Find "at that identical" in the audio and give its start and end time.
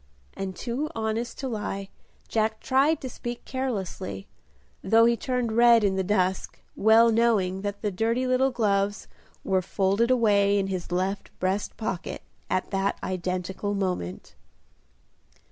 12.49-13.75